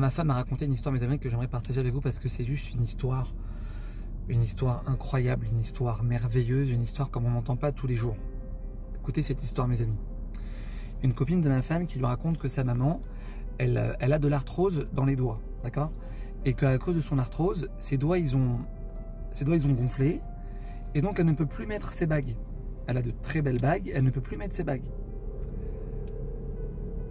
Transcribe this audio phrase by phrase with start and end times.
[0.00, 2.28] Ma femme m'a raconté une histoire, mes amis, que j'aimerais partager avec vous parce que
[2.28, 3.32] c'est juste une histoire,
[4.28, 8.16] une histoire incroyable, une histoire merveilleuse, une histoire comme on n'entend pas tous les jours.
[8.96, 10.00] Écoutez cette histoire, mes amis.
[11.04, 13.02] Une copine de ma femme qui lui raconte que sa maman,
[13.58, 15.92] elle, elle a de l'arthrose dans les doigts, d'accord?
[16.44, 18.58] Et qu'à cause de son arthrose, ses doigts, ils ont,
[19.30, 20.22] ses doigts, ils ont gonflé,
[20.96, 22.34] et donc elle ne peut plus mettre ses bagues.
[22.88, 24.90] Elle a de très belles bagues, elle ne peut plus mettre ses bagues.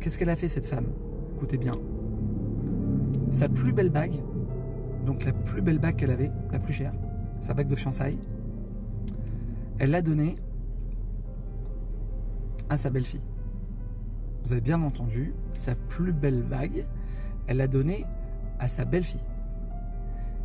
[0.00, 0.86] Qu'est-ce qu'elle a fait cette femme?
[1.36, 1.72] Écoutez bien
[3.30, 4.20] sa plus belle bague,
[5.06, 6.92] donc la plus belle bague qu'elle avait, la plus chère,
[7.40, 8.18] sa bague de fiançailles,
[9.78, 10.36] elle l'a donnée
[12.68, 13.22] à sa belle-fille.
[14.44, 16.86] Vous avez bien entendu, sa plus belle bague,
[17.46, 18.04] elle l'a donnée
[18.58, 19.24] à sa belle-fille.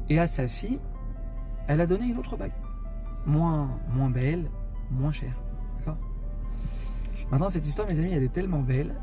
[0.09, 0.79] Et à sa fille,
[1.67, 2.51] elle a donné une autre bague.
[3.25, 4.49] Moins, moins belle,
[4.91, 5.35] moins chère.
[5.77, 5.97] D'accord?
[7.31, 8.95] Maintenant, cette histoire, mes amis, elle est tellement belle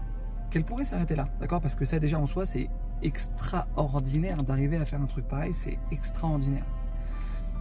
[0.51, 1.25] qu'elle pourrait s'arrêter là.
[1.41, 1.61] D'accord?
[1.61, 2.69] Parce que ça, déjà en soi, c'est
[3.03, 6.67] extraordinaire d'arriver à faire un truc pareil, c'est extraordinaire.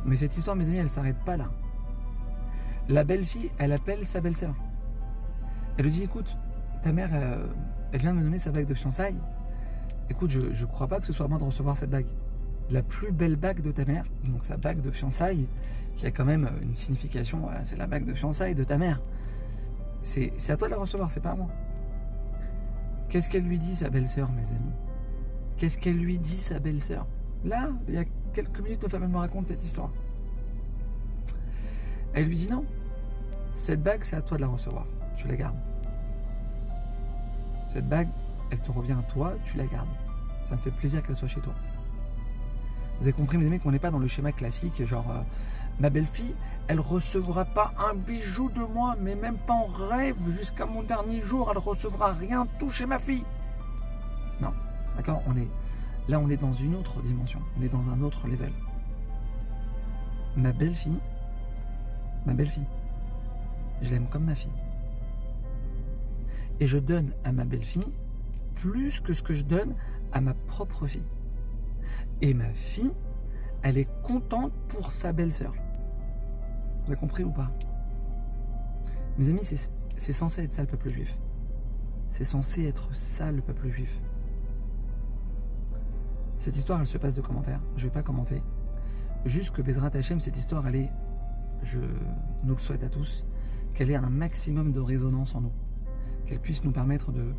[0.06, 1.50] Mais cette histoire, mes amis, elle s'arrête pas là.
[2.90, 4.56] La belle-fille, elle appelle sa belle-sœur.
[5.78, 6.38] Elle lui dit écoute,
[6.82, 7.46] ta mère, euh,
[7.92, 9.22] elle vient de me donner sa bague de fiançailles.
[10.10, 12.08] Écoute, je ne crois pas que ce soit à moi de recevoir cette bague.
[12.70, 15.48] La plus belle bague de ta mère, donc sa bague de fiançailles,
[15.96, 19.02] qui a quand même une signification, c'est la bague de fiançailles de ta mère.
[20.02, 21.50] C'est à toi de la recevoir, c'est pas à moi.
[23.10, 24.74] Qu'est-ce qu'elle lui dit, sa belle-sœur, mes amis?
[25.62, 27.06] Qu'est-ce qu'elle lui dit, sa belle-sœur?
[27.46, 29.92] Là, il y a quelques minutes, ma femme me raconte cette histoire.
[32.16, 32.66] Elle lui dit non,
[33.54, 34.88] cette bague, c'est à toi de la recevoir.
[35.16, 35.60] Tu la gardes.
[37.68, 38.08] Cette bague,
[38.50, 39.88] elle te revient à toi, tu la gardes.
[40.42, 41.54] Ça me fait plaisir qu'elle soit chez toi.
[43.00, 45.22] Vous avez compris, mes amis, qu'on n'est pas dans le schéma classique, genre euh,
[45.80, 46.34] ma belle-fille,
[46.70, 51.22] elle recevra pas un bijou de moi, mais même pas en rêve, jusqu'à mon dernier
[51.22, 53.26] jour, elle recevra rien, tout chez ma fille.
[55.02, 55.24] D'accord?
[55.26, 55.48] On est
[56.10, 58.52] là, on est dans une autre dimension, on est dans un autre level.
[60.38, 61.00] Ma belle-fille,
[62.28, 62.68] ma belle-fille,
[63.82, 64.52] je l'aime comme ma fille.
[66.60, 67.92] Et je donne à ma belle-fille
[68.54, 69.74] plus que ce que je donne
[70.12, 71.02] à ma propre fille.
[72.22, 72.94] Et ma fille,
[73.64, 75.56] elle est contente pour sa belle-sœur.
[76.84, 77.50] Vous avez compris ou pas?
[79.18, 79.42] Mes amis,
[79.98, 81.18] c'est censé être ça le peuple juif.
[82.12, 84.00] C'est censé être ça le peuple juif.
[86.42, 87.62] Cette histoire, elle se passe de commentaires.
[87.76, 88.42] Je ne vais pas commenter.
[89.26, 90.90] Juste que Bezrat Hashem, cette histoire, elle est,
[91.62, 91.78] je
[92.44, 93.28] nous le souhaite à tous,
[93.76, 95.52] qu'elle ait un maximum de résonance en nous.
[96.26, 97.36] Qu'elle puisse nous permettre de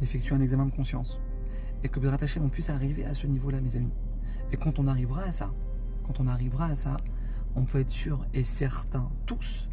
[0.00, 1.20] d'effectuer un examen de conscience.
[1.84, 3.94] Et que Bezrat Hashem, on puisse arriver à ce niveau-là, mes amis.
[4.50, 5.52] Et quand on arrivera à ça,
[6.04, 6.96] quand on arrivera à ça,
[7.54, 9.68] on peut être sûr et certain tous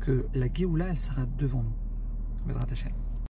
[0.00, 2.46] que la Géoula, elle sera devant nous.
[2.46, 2.92] Bezrat Hashem.